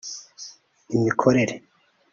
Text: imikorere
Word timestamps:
imikorere 0.95 1.55